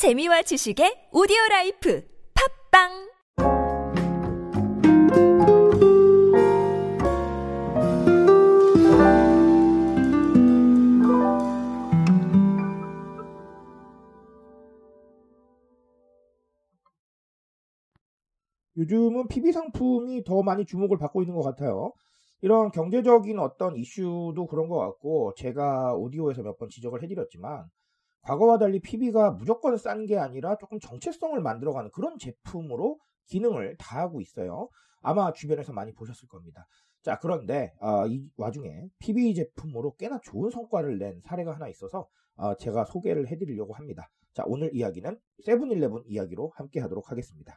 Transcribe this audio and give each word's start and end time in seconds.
재미와 0.00 0.40
지식의 0.40 1.12
오디오 1.12 1.36
라이프 1.50 2.02
팟빵 2.72 2.88
요즘은 18.78 19.28
PB 19.28 19.52
상품이 19.52 20.24
더 20.24 20.42
많이 20.42 20.64
주목을 20.64 20.96
받고 20.96 21.20
있는 21.20 21.36
것 21.36 21.42
같아요. 21.42 21.92
이런 22.40 22.70
경제적인 22.70 23.38
어떤 23.38 23.76
이슈도 23.76 24.46
그런 24.46 24.70
것 24.70 24.78
같고, 24.78 25.34
제가 25.36 25.94
오디오에서 25.94 26.42
몇 26.42 26.56
번 26.56 26.70
지적을 26.70 27.02
해드렸지만, 27.02 27.66
과거와 28.22 28.58
달리 28.58 28.80
PB가 28.80 29.32
무조건 29.32 29.76
싼 29.76 30.06
게 30.06 30.18
아니라 30.18 30.56
조금 30.56 30.78
정체성을 30.78 31.40
만들어가는 31.40 31.90
그런 31.92 32.18
제품으로 32.18 32.98
기능을 33.26 33.76
다하고 33.78 34.20
있어요. 34.20 34.68
아마 35.02 35.32
주변에서 35.32 35.72
많이 35.72 35.92
보셨을 35.94 36.28
겁니다. 36.28 36.66
자, 37.02 37.18
그런데 37.18 37.72
어, 37.80 38.06
이 38.06 38.28
와중에 38.36 38.88
PB 38.98 39.34
제품으로 39.34 39.94
꽤나 39.96 40.20
좋은 40.22 40.50
성과를 40.50 40.98
낸 40.98 41.20
사례가 41.22 41.54
하나 41.54 41.68
있어서 41.68 42.08
어, 42.36 42.54
제가 42.56 42.84
소개를 42.84 43.28
해드리려고 43.28 43.72
합니다. 43.72 44.10
자, 44.34 44.44
오늘 44.46 44.74
이야기는 44.74 45.18
세븐일레븐 45.44 46.04
이야기로 46.06 46.52
함께 46.54 46.80
하도록 46.80 47.10
하겠습니다. 47.10 47.54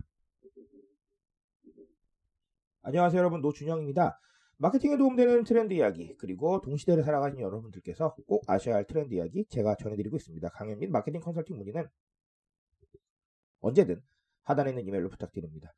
안녕하세요 2.84 3.20
여러분 3.20 3.42
노준영입니다. 3.42 4.20
마케팅에 4.64 4.96
도움되는 4.96 5.44
트렌드 5.44 5.74
이야기 5.74 6.16
그리고 6.18 6.62
동시대를 6.62 7.04
살아가신 7.04 7.42
여러분들께서 7.42 8.16
꼭 8.26 8.50
아셔야 8.50 8.76
할 8.76 8.86
트렌드 8.88 9.14
이야기 9.14 9.46
제가 9.50 9.76
전해드리고 9.76 10.16
있습니다. 10.16 10.50
강연 10.52 10.80
및 10.80 10.90
마케팅 10.90 11.20
컨설팅 11.20 11.58
문의는 11.58 11.86
언제든 13.60 14.02
하단에 14.44 14.70
있는 14.70 14.88
이메일로 14.88 15.10
부탁드립니다. 15.10 15.74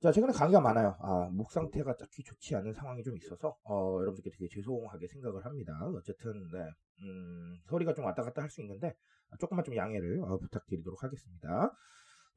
자 0.00 0.12
최근에 0.12 0.32
강의가 0.32 0.60
많아요. 0.60 0.96
아, 1.00 1.28
목 1.32 1.50
상태가 1.50 1.96
딱히 1.96 2.22
좋지 2.22 2.54
않은 2.54 2.72
상황이 2.72 3.02
좀 3.02 3.16
있어서 3.16 3.56
어, 3.64 3.98
여러분들께 4.00 4.30
되게 4.30 4.46
죄송하게 4.48 5.08
생각을 5.08 5.44
합니다. 5.44 5.72
어쨌든 5.96 6.32
네, 6.52 6.58
음, 7.02 7.58
소리가 7.68 7.94
좀 7.94 8.04
왔다 8.04 8.22
갔다 8.22 8.42
할 8.42 8.48
수 8.50 8.60
있는데 8.60 8.94
조금만 9.40 9.64
좀 9.64 9.74
양해를 9.74 10.20
어, 10.22 10.38
부탁드리도록 10.38 11.02
하겠습니다. 11.02 11.72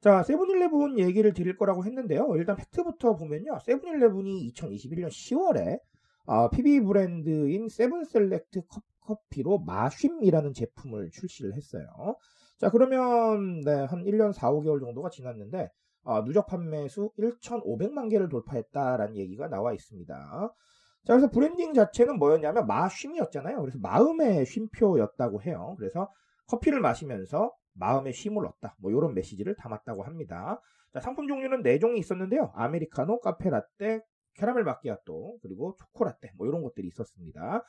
자, 0.02 0.24
세븐일레븐 0.24 0.98
얘기를 0.98 1.32
드릴 1.32 1.56
거라고 1.56 1.84
했는데요. 1.84 2.34
일단 2.34 2.56
팩트부터 2.56 3.14
보면요. 3.14 3.60
세븐일레븐이 3.64 4.52
2021년 4.52 5.06
10월에 5.06 5.78
어, 6.26 6.50
PB 6.50 6.80
브랜드인 6.80 7.68
세븐셀렉트 7.68 8.62
커피로 9.00 9.60
마쉼이라는 9.60 10.54
제품을 10.54 11.10
출시를 11.12 11.54
했어요. 11.54 11.86
자, 12.58 12.68
그러면 12.70 13.60
네, 13.60 13.72
한 13.84 14.02
1년 14.02 14.32
4, 14.32 14.50
5개월 14.50 14.80
정도가 14.80 15.08
지났는데 15.08 15.68
어, 16.02 16.24
누적 16.24 16.48
판매 16.48 16.88
수 16.88 17.12
1,500만 17.16 18.10
개를 18.10 18.28
돌파했다라는 18.28 19.16
얘기가 19.16 19.46
나와 19.46 19.72
있습니다. 19.72 20.14
자, 21.04 21.12
그래서 21.12 21.30
브랜딩 21.30 21.74
자체는 21.74 22.18
뭐였냐면 22.18 22.66
마쉼이었잖아요. 22.66 23.60
그래서 23.60 23.78
마음의 23.80 24.46
쉼표였다고 24.46 25.42
해요. 25.42 25.76
그래서 25.78 26.10
커피를 26.48 26.80
마시면서 26.80 27.52
마음의 27.74 28.12
쉼을 28.12 28.46
얻다. 28.46 28.76
뭐 28.78 28.90
이런 28.90 29.14
메시지를 29.14 29.54
담았다고 29.56 30.02
합니다. 30.02 30.60
자, 30.92 31.00
상품 31.00 31.26
종류는 31.26 31.62
4종이 31.62 31.98
있었는데요. 31.98 32.52
아메리카노, 32.54 33.20
카페라떼, 33.20 34.02
캐러멜 34.34 34.62
마키아또, 34.62 35.38
그리고 35.42 35.76
초코라떼 35.78 36.32
뭐 36.36 36.46
이런 36.46 36.62
것들이 36.62 36.86
있었습니다. 36.88 37.64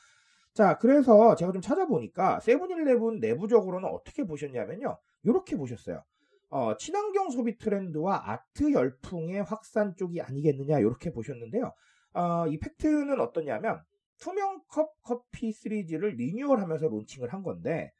자, 0.54 0.78
그래서 0.78 1.36
제가 1.36 1.52
좀 1.52 1.62
찾아보니까 1.62 2.40
세븐일레븐 2.42 3.20
내부적으로는 3.20 3.90
어떻게 3.90 4.24
보셨냐면요. 4.24 4.98
이렇게 5.24 5.58
보셨어요. 5.58 6.04
어, 6.50 6.78
친환경 6.78 7.32
소비 7.32 7.58
트렌드와 7.58 8.30
아트 8.30 8.72
열풍의 8.72 9.42
확산 9.44 9.96
쪽이 9.96 10.22
아니겠느냐 10.22 10.78
이렇게 10.80 11.12
보셨는데요. 11.12 11.74
어, 12.14 12.48
이 12.48 12.60
팩트는 12.60 13.20
어떠냐면 13.20 13.82
투명 14.20 14.62
컵 14.68 14.94
커피 15.02 15.52
시리즈를 15.52 16.12
리뉴얼하면서 16.12 16.88
론칭을 16.88 17.34
한 17.34 17.42
건데 17.42 17.92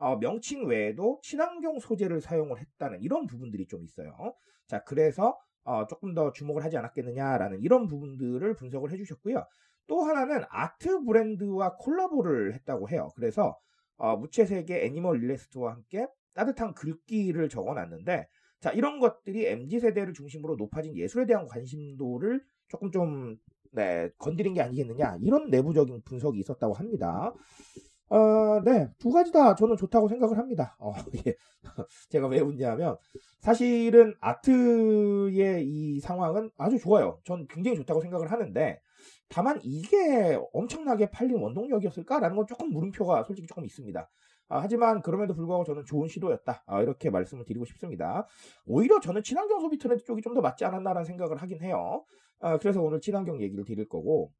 어, 0.00 0.16
명칭 0.16 0.66
외에도 0.66 1.20
친환경 1.22 1.78
소재를 1.78 2.20
사용을 2.20 2.58
했다는 2.58 3.02
이런 3.02 3.26
부분들이 3.26 3.66
좀 3.66 3.84
있어요. 3.84 4.34
자, 4.66 4.82
그래서 4.84 5.38
어, 5.62 5.86
조금 5.86 6.14
더 6.14 6.32
주목을 6.32 6.64
하지 6.64 6.78
않았겠느냐라는 6.78 7.60
이런 7.60 7.86
부분들을 7.86 8.54
분석을 8.54 8.90
해주셨고요. 8.92 9.44
또 9.86 10.02
하나는 10.02 10.42
아트 10.48 11.04
브랜드와 11.04 11.76
콜라보를 11.76 12.54
했다고 12.54 12.88
해요. 12.88 13.10
그래서 13.14 13.58
어, 13.96 14.16
무채색의 14.16 14.86
애니멀 14.86 15.22
일레스트와 15.22 15.72
함께 15.72 16.06
따뜻한 16.32 16.72
글귀를 16.74 17.50
적어놨는데 17.50 18.26
자 18.60 18.70
이런 18.70 19.00
것들이 19.00 19.46
mz 19.46 19.80
세대를 19.80 20.14
중심으로 20.14 20.56
높아진 20.56 20.96
예술에 20.96 21.26
대한 21.26 21.46
관심도를 21.46 22.42
조금 22.68 22.90
좀 22.90 23.36
네, 23.72 24.08
건드린 24.16 24.54
게 24.54 24.62
아니겠느냐 24.62 25.18
이런 25.20 25.50
내부적인 25.50 26.02
분석이 26.04 26.38
있었다고 26.38 26.74
합니다. 26.74 27.34
어, 28.10 28.16
네, 28.64 28.88
두 28.98 29.10
가지 29.10 29.30
다 29.32 29.54
저는 29.54 29.76
좋다고 29.76 30.08
생각을 30.08 30.38
합니다. 30.38 30.76
어, 30.80 30.92
예. 31.26 31.34
제가 32.08 32.26
왜 32.28 32.40
웃냐면, 32.40 32.96
사실은 33.40 34.14
아트의 34.20 35.64
이 35.66 36.00
상황은 36.00 36.50
아주 36.56 36.78
좋아요. 36.78 37.20
전 37.24 37.46
굉장히 37.48 37.76
좋다고 37.76 38.00
생각을 38.00 38.30
하는데, 38.32 38.80
다만 39.28 39.60
이게 39.62 40.38
엄청나게 40.52 41.10
팔린 41.10 41.40
원동력이었을까라는 41.40 42.36
건 42.36 42.46
조금 42.46 42.70
물음표가 42.70 43.22
솔직히 43.24 43.46
조금 43.46 43.64
있습니다. 43.64 44.10
아, 44.48 44.58
하지만 44.58 45.00
그럼에도 45.02 45.34
불구하고 45.34 45.64
저는 45.64 45.84
좋은 45.84 46.08
시도였다. 46.08 46.64
아, 46.66 46.82
이렇게 46.82 47.08
말씀을 47.10 47.44
드리고 47.44 47.64
싶습니다. 47.66 48.26
오히려 48.66 48.98
저는 49.00 49.22
친환경 49.22 49.60
소비 49.60 49.78
트렌드 49.78 50.02
쪽이 50.04 50.22
좀 50.22 50.34
더 50.34 50.40
맞지 50.40 50.64
않았나라는 50.64 51.04
생각을 51.04 51.36
하긴 51.36 51.62
해요. 51.62 52.04
아, 52.40 52.58
그래서 52.58 52.82
오늘 52.82 53.00
친환경 53.00 53.40
얘기를 53.40 53.64
드릴 53.64 53.88
거고, 53.88 54.32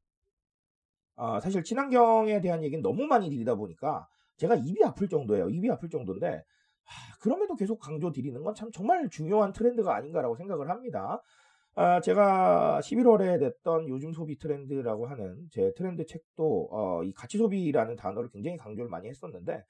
아, 1.15 1.39
사실 1.39 1.63
친환경에 1.63 2.41
대한 2.41 2.63
얘기는 2.63 2.81
너무 2.81 3.05
많이 3.05 3.29
드리다 3.29 3.55
보니까 3.55 4.07
제가 4.37 4.55
입이 4.55 4.83
아플 4.83 5.07
정도예요. 5.09 5.49
입이 5.49 5.69
아플 5.71 5.89
정도인데 5.89 6.43
하, 6.83 7.17
그럼에도 7.21 7.55
계속 7.55 7.79
강조 7.79 8.11
드리는 8.11 8.41
건 8.43 8.53
참 8.55 8.71
정말 8.71 9.09
중요한 9.09 9.53
트렌드가 9.53 9.95
아닌가라고 9.95 10.35
생각을 10.35 10.69
합니다. 10.69 11.21
아, 11.75 12.01
제가 12.01 12.81
11월에 12.83 13.39
냈던 13.39 13.87
요즘 13.87 14.11
소비 14.13 14.37
트렌드라고 14.37 15.07
하는 15.07 15.47
제 15.51 15.71
트렌드 15.77 16.05
책도 16.05 16.69
어, 16.71 17.03
이 17.03 17.13
가치 17.13 17.37
소비라는 17.37 17.95
단어를 17.95 18.29
굉장히 18.29 18.57
강조를 18.57 18.89
많이 18.89 19.07
했었는데 19.09 19.63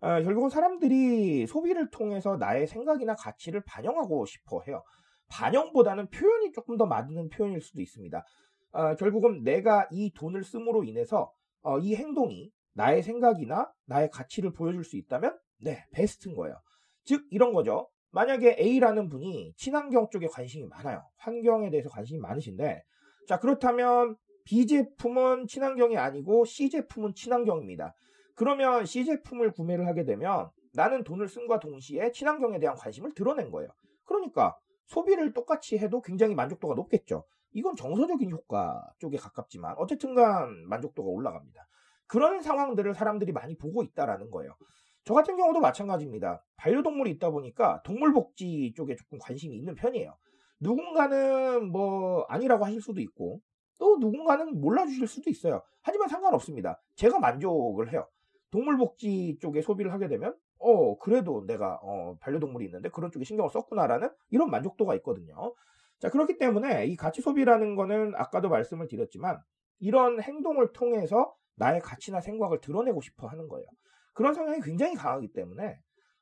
아, 0.00 0.22
결국은 0.22 0.48
사람들이 0.48 1.46
소비를 1.46 1.90
통해서 1.90 2.36
나의 2.36 2.66
생각이나 2.66 3.14
가치를 3.16 3.62
반영하고 3.66 4.24
싶어 4.26 4.62
해요. 4.66 4.82
반영보다는 5.28 6.08
표현이 6.10 6.52
조금 6.52 6.76
더 6.76 6.86
맞는 6.86 7.28
표현일 7.30 7.60
수도 7.60 7.80
있습니다. 7.82 8.24
어, 8.72 8.94
결국은 8.96 9.42
내가 9.42 9.88
이 9.90 10.12
돈을 10.12 10.44
씀으로 10.44 10.84
인해서 10.84 11.32
어, 11.62 11.78
이 11.78 11.94
행동이 11.94 12.50
나의 12.74 13.02
생각이나 13.02 13.70
나의 13.86 14.10
가치를 14.10 14.52
보여줄 14.52 14.84
수 14.84 14.96
있다면 14.96 15.36
네 15.62 15.84
베스트인 15.92 16.34
거예요. 16.34 16.56
즉 17.04 17.26
이런 17.30 17.52
거죠. 17.52 17.88
만약에 18.12 18.56
A라는 18.58 19.08
분이 19.08 19.54
친환경 19.56 20.08
쪽에 20.10 20.26
관심이 20.26 20.66
많아요. 20.66 21.02
환경에 21.16 21.70
대해서 21.70 21.88
관심이 21.88 22.18
많으신데 22.20 22.82
자 23.28 23.38
그렇다면 23.38 24.16
B 24.44 24.66
제품은 24.66 25.46
친환경이 25.46 25.96
아니고 25.96 26.44
C 26.44 26.70
제품은 26.70 27.14
친환경입니다. 27.14 27.94
그러면 28.34 28.84
C 28.86 29.04
제품을 29.04 29.52
구매를 29.52 29.86
하게 29.86 30.04
되면 30.04 30.50
나는 30.72 31.04
돈을 31.04 31.28
쓴과 31.28 31.60
동시에 31.60 32.10
친환경에 32.12 32.58
대한 32.58 32.76
관심을 32.76 33.12
드러낸 33.14 33.50
거예요. 33.50 33.70
그러니까 34.04 34.56
소비를 34.86 35.32
똑같이 35.32 35.78
해도 35.78 36.00
굉장히 36.00 36.34
만족도가 36.34 36.74
높겠죠. 36.74 37.24
이건 37.52 37.76
정서적인 37.76 38.30
효과 38.30 38.82
쪽에 38.98 39.16
가깝지만 39.16 39.74
어쨌든간 39.78 40.68
만족도가 40.68 41.08
올라갑니다. 41.08 41.66
그런 42.06 42.42
상황들을 42.42 42.94
사람들이 42.94 43.32
많이 43.32 43.56
보고 43.56 43.82
있다라는 43.82 44.30
거예요. 44.30 44.56
저 45.04 45.14
같은 45.14 45.36
경우도 45.36 45.60
마찬가지입니다. 45.60 46.44
반려동물이 46.56 47.10
있다 47.12 47.30
보니까 47.30 47.82
동물복지 47.84 48.74
쪽에 48.76 48.96
조금 48.96 49.18
관심이 49.18 49.56
있는 49.56 49.74
편이에요. 49.74 50.16
누군가는 50.60 51.70
뭐 51.70 52.24
아니라고 52.28 52.64
하실 52.64 52.82
수도 52.82 53.00
있고 53.00 53.40
또 53.78 53.96
누군가는 53.98 54.60
몰라주실 54.60 55.06
수도 55.06 55.30
있어요. 55.30 55.62
하지만 55.80 56.08
상관없습니다. 56.08 56.80
제가 56.96 57.18
만족을 57.18 57.92
해요. 57.92 58.06
동물복지 58.50 59.38
쪽에 59.40 59.62
소비를 59.62 59.92
하게 59.92 60.08
되면 60.08 60.36
어 60.58 60.98
그래도 60.98 61.46
내가 61.46 61.78
어, 61.82 62.16
반려동물이 62.20 62.66
있는데 62.66 62.90
그런 62.90 63.10
쪽에 63.10 63.24
신경을 63.24 63.50
썼구나라는 63.50 64.10
이런 64.28 64.50
만족도가 64.50 64.94
있거든요. 64.96 65.54
자, 66.00 66.10
그렇기 66.10 66.38
때문에 66.38 66.86
이 66.86 66.96
가치 66.96 67.20
소비라는 67.20 67.76
거는 67.76 68.14
아까도 68.16 68.48
말씀을 68.48 68.88
드렸지만 68.88 69.38
이런 69.78 70.20
행동을 70.22 70.72
통해서 70.72 71.34
나의 71.56 71.80
가치나 71.80 72.20
생각을 72.20 72.60
드러내고 72.60 73.00
싶어 73.02 73.26
하는 73.26 73.48
거예요. 73.48 73.66
그런 74.14 74.34
성향이 74.34 74.60
굉장히 74.62 74.94
강하기 74.94 75.32
때문에 75.32 75.78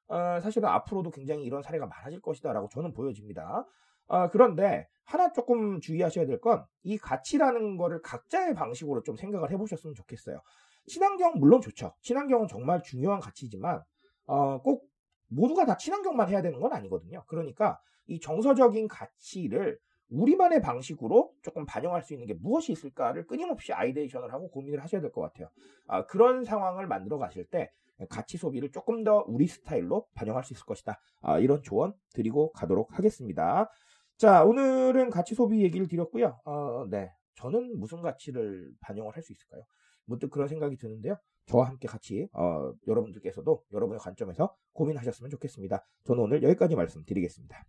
어, 0.09 0.41
사실은 0.41 0.69
앞으로도 0.69 1.11
굉장히 1.11 1.45
이런 1.45 1.63
사례가 1.63 1.87
많아질 1.87 2.21
것이다라고 2.21 2.69
저는 2.71 2.93
보여집니다. 2.93 3.65
어, 4.09 4.29
그런데 4.31 4.89
하나 5.05 5.33
조금 5.33 5.81
주의하셔야 5.81 6.27
될 6.27 6.41
건 6.41 6.65
이 6.83 6.97
가치라는 6.99 7.77
거를 7.77 8.01
각자의 8.03 8.55
방식으로 8.55 9.03
좀 9.03 9.17
생각을 9.17 9.51
해보셨으면 9.53 9.95
좋겠어요. 9.95 10.41
친환경 10.87 11.35
물론 11.39 11.61
좋죠. 11.61 11.95
친환경은 12.01 12.49
정말 12.49 12.83
중요한 12.83 13.21
가치지만 13.21 13.83
어, 14.27 14.61
꼭 14.63 14.89
모두가 15.29 15.65
다 15.67 15.77
친환경만 15.77 16.29
해야 16.29 16.43
되는 16.43 16.61
건 16.61 16.73
아니거든요. 16.73 17.25
그러니까 17.27 17.79
이 18.07 18.21
정서적인 18.21 18.89
가치를 18.89 19.79
우리만의 20.11 20.63
방식으로 20.63 21.33
조금 21.43 21.67
반영할 21.67 22.03
수 22.03 22.15
있는 22.15 22.27
게 22.27 22.35
무엇이 22.35 22.73
있을까를 22.73 23.27
끊임없이 23.27 23.73
아이데이션을 23.75 24.33
하고 24.33 24.49
고민을 24.51 24.83
하셔야 24.83 25.03
될 25.03 25.13
것 25.13 25.21
같아요. 25.21 25.49
아, 25.87 26.07
그런 26.07 26.45
상황을 26.45 26.87
만들어 26.87 27.19
가실 27.19 27.45
때 27.45 27.71
가치 28.09 28.39
소비를 28.39 28.71
조금 28.71 29.05
더 29.05 29.25
우리 29.27 29.47
스타일로 29.47 30.07
반영할 30.15 30.45
수 30.45 30.55
있을 30.55 30.65
것이다. 30.65 30.99
아, 31.21 31.39
이런 31.39 31.63
조언 31.63 31.93
드리고 32.15 32.53
가도록 32.53 32.97
하겠습니다. 32.97 33.69
자, 34.17 34.45
오늘은 34.45 35.11
가치 35.11 35.35
소비 35.35 35.63
얘기를 35.63 35.87
드렸고요. 35.89 36.39
어, 36.45 36.87
네. 36.89 37.11
저는 37.39 37.79
무슨 37.79 38.03
가치를 38.03 38.73
반영을 38.81 39.15
할 39.15 39.23
수 39.23 39.33
있을까요? 39.33 39.63
문득 40.05 40.31
그런 40.31 40.49
생각이 40.49 40.77
드는데요. 40.77 41.17
저와 41.47 41.69
함께 41.69 41.87
같이 41.87 42.29
어, 42.33 42.73
여러분들께서도 42.87 43.65
여러분의 43.73 44.01
관점에서 44.01 44.55
고민하셨으면 44.73 45.31
좋겠습니다. 45.31 45.85
저는 46.05 46.23
오늘 46.23 46.43
여기까지 46.43 46.77
말씀드리겠습니다. 46.77 47.65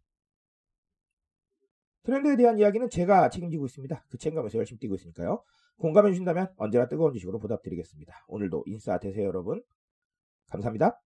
트렌드에 2.04 2.36
대한 2.38 2.58
이야기는 2.58 2.90
제가 2.90 3.30
책임지고 3.30 3.66
있습니다. 3.66 4.06
그 4.10 4.18
책임감에서 4.18 4.58
열심히 4.58 4.80
뛰고 4.80 4.96
있으니까요. 4.96 5.44
공감해 5.78 6.12
주신다면 6.12 6.52
언제나 6.58 6.88
뜨거운 6.88 7.14
지식으로 7.14 7.40
보답드리겠습니다. 7.40 8.26
오늘도 8.28 8.64
인싸 8.68 9.00
되세요 9.00 9.28
여러분. 9.28 9.64
감사합니다. 10.50 11.00